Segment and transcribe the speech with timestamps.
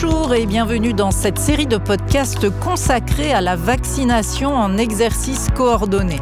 [0.00, 6.20] Bonjour et bienvenue dans cette série de podcasts consacrée à la vaccination en exercice coordonné,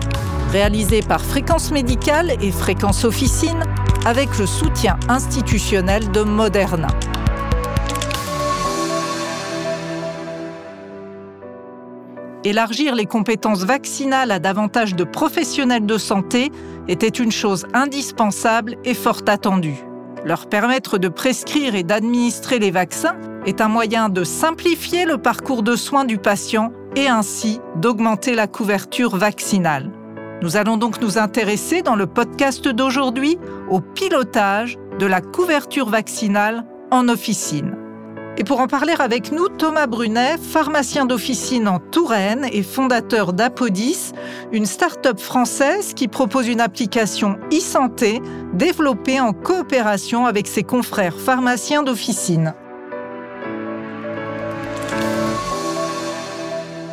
[0.50, 3.62] réalisée par Fréquence Médicale et Fréquence Officine
[4.06, 6.88] avec le soutien institutionnel de Moderna.
[12.44, 16.50] Élargir les compétences vaccinales à davantage de professionnels de santé
[16.88, 19.84] était une chose indispensable et fort attendue.
[20.24, 25.62] Leur permettre de prescrire et d'administrer les vaccins est un moyen de simplifier le parcours
[25.62, 29.90] de soins du patient et ainsi d'augmenter la couverture vaccinale.
[30.42, 33.38] Nous allons donc nous intéresser dans le podcast d'aujourd'hui
[33.70, 37.76] au pilotage de la couverture vaccinale en officine.
[38.38, 44.12] Et pour en parler avec nous, Thomas Brunet, pharmacien d'officine en Touraine et fondateur d'Apodis,
[44.52, 48.20] une start-up française qui propose une application e-santé
[48.52, 52.54] développée en coopération avec ses confrères pharmaciens d'officine.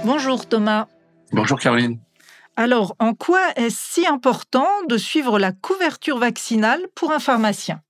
[0.06, 0.88] Bonjour Thomas.
[1.32, 1.98] Bonjour Caroline.
[2.58, 7.82] Alors, en quoi est-ce si important de suivre la couverture vaccinale pour un pharmacien?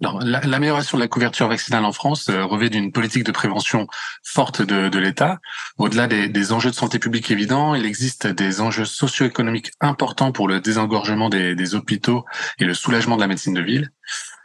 [0.00, 3.88] L'amélioration de la couverture vaccinale en France euh, revêt d'une politique de prévention
[4.24, 5.38] forte de, de l'État.
[5.76, 10.48] Au-delà des, des, enjeux de santé publique évidents, il existe des enjeux socio-économiques importants pour
[10.48, 12.24] le désengorgement des, des, hôpitaux
[12.58, 13.90] et le soulagement de la médecine de ville.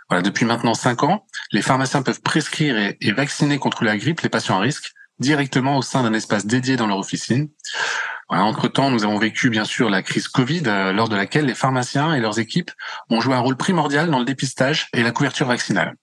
[0.09, 4.21] Voilà, depuis maintenant cinq ans, les pharmaciens peuvent prescrire et, et vacciner contre la grippe
[4.21, 7.49] les patients à risque directement au sein d'un espace dédié dans leur officine.
[8.29, 12.15] Entre-temps, nous avons vécu bien sûr la crise Covid, euh, lors de laquelle les pharmaciens
[12.15, 12.71] et leurs équipes
[13.09, 15.95] ont joué un rôle primordial dans le dépistage et la couverture vaccinale.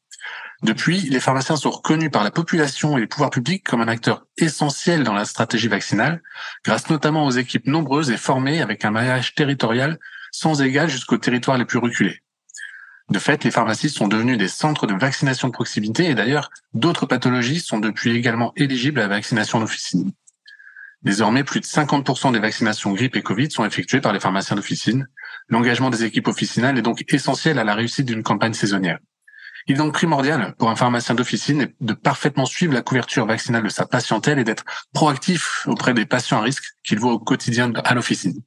[0.62, 4.27] Depuis, les pharmaciens sont reconnus par la population et les pouvoirs publics comme un acteur
[4.36, 6.22] essentiel dans la stratégie vaccinale,
[6.64, 9.98] grâce notamment aux équipes nombreuses et formées avec un maillage territorial
[10.33, 12.22] sans égal jusqu'aux territoires les plus reculés.
[13.11, 17.06] De fait, les pharmacies sont devenus des centres de vaccination de proximité et d'ailleurs, d'autres
[17.06, 20.12] pathologies sont depuis également éligibles à la vaccination d'officine.
[21.02, 25.08] Désormais, plus de 50% des vaccinations grippe et Covid sont effectuées par les pharmaciens d'officine.
[25.48, 28.98] L'engagement des équipes officinales est donc essentiel à la réussite d'une campagne saisonnière.
[29.67, 33.68] Il est donc primordial pour un pharmacien d'officine de parfaitement suivre la couverture vaccinale de
[33.68, 37.95] sa patientèle et d'être proactif auprès des patients à risque qu'il voit au quotidien à
[37.95, 38.40] l'officine.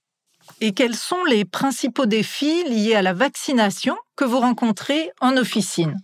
[0.65, 5.99] Et quels sont les principaux défis liés à la vaccination que vous rencontrez en officine?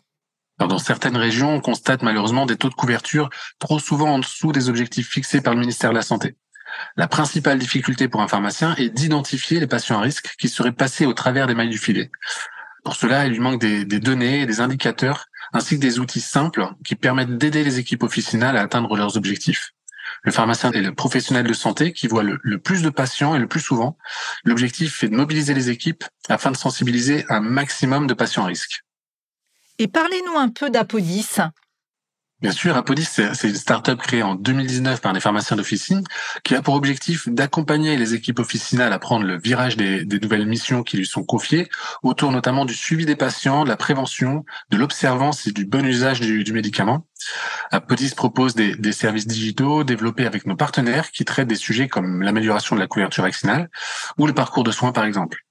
[0.60, 4.68] Dans certaines régions, on constate malheureusement des taux de couverture trop souvent en dessous des
[4.68, 6.36] objectifs fixés par le ministère de la Santé.
[6.98, 11.06] La principale difficulté pour un pharmacien est d'identifier les patients à risque qui seraient passés
[11.06, 12.12] au travers des mailles du filet.
[12.84, 16.96] Pour cela, il lui manque des, données des indicateurs, ainsi que des outils simples qui
[16.96, 19.72] permettent d'aider les équipes officinales à atteindre leurs objectifs.
[20.24, 23.40] Le pharmacien est le professionnel de santé qui voit le, le plus de patients et
[23.40, 23.98] le plus souvent.
[24.44, 28.84] L'objectif est de mobiliser les équipes afin de sensibiliser un maximum de patients à risque.
[29.78, 31.40] Et parlez-nous un peu d'Apodis.
[32.42, 36.06] Bien sûr, Apodis, c'est une start-up créée en 2019 par des pharmaciens d'officine
[36.46, 40.84] qui a pour objectif d'accompagner les équipes officinales à prendre le virage des, nouvelles missions
[40.84, 41.68] qui lui sont confiées,
[42.02, 46.22] autour notamment du suivi des patients, de la prévention, de l'observance et du bon usage
[46.22, 47.06] du, médicament.
[47.72, 52.76] Apodis propose des, services digitaux développés avec nos partenaires qui traitent des sujets comme l'amélioration
[52.76, 53.70] de la couverture vaccinale
[54.18, 55.46] ou le parcours de soins, par exemple.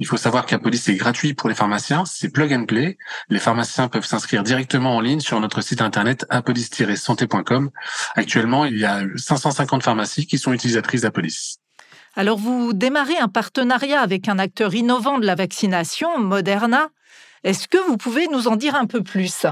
[0.00, 2.98] Il faut savoir qu'Apolis est gratuit pour les pharmaciens, c'est plug and play.
[3.30, 7.70] Les pharmaciens peuvent s'inscrire directement en ligne sur notre site internet apolis-santé.com.
[8.14, 11.58] Actuellement, il y a 550 pharmacies qui sont utilisatrices d'Apolis.
[12.14, 16.88] Alors vous démarrez un partenariat avec un acteur innovant de la vaccination, Moderna.
[17.44, 19.46] Est-ce que vous pouvez nous en dire un peu plus?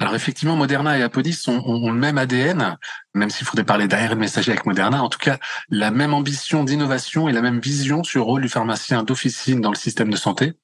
[0.00, 2.78] Alors effectivement, Moderna et Apodis ont, le même ADN,
[3.12, 5.02] même s'il faudrait parler d'ARN messager avec Moderna.
[5.02, 5.38] En tout cas,
[5.68, 9.68] la même ambition d'innovation et la même vision sur le rôle du pharmacien d'officine dans
[9.68, 10.54] le système de santé.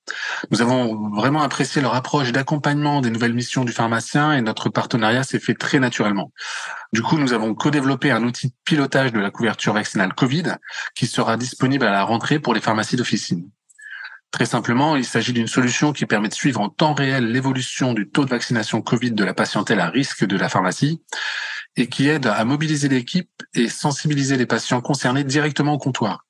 [0.50, 5.22] Nous avons vraiment apprécié leur approche d'accompagnement des nouvelles missions du pharmacien et notre partenariat
[5.22, 6.32] s'est fait très naturellement.
[6.94, 10.54] Du coup, nous avons co-développé un outil de pilotage de la couverture vaccinale Covid
[10.94, 13.50] qui sera disponible à la rentrée pour les pharmacies d'officine.
[14.36, 18.06] Très simplement, il s'agit d'une solution qui permet de suivre en temps réel l'évolution du
[18.06, 21.00] taux de vaccination Covid de la patientèle à risque de la pharmacie
[21.74, 26.26] et qui aide à mobiliser l'équipe et sensibiliser les patients concernés directement au comptoir.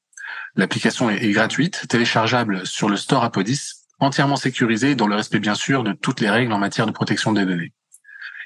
[0.54, 5.82] L'application est, gratuite, téléchargeable sur le store Apodis, entièrement sécurisée dans le respect bien sûr
[5.82, 7.72] de toutes les règles en matière de protection des données.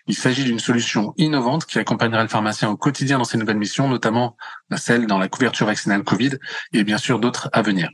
[0.07, 3.91] Il s'agit d'une solution innovante qui accompagnera le pharmacien au quotidien dans ses nouvelles missions,
[3.91, 4.39] notamment
[4.79, 6.39] celle dans la couverture vaccinale Covid
[6.73, 7.91] et bien sûr d'autres à venir.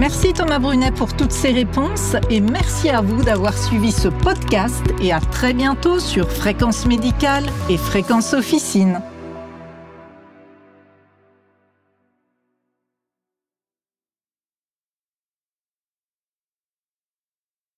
[0.00, 4.82] Merci Thomas Brunet pour toutes ces réponses et merci à vous d'avoir suivi ce podcast
[5.02, 9.02] et à très bientôt sur Fréquence Médicale et Fréquence Officine.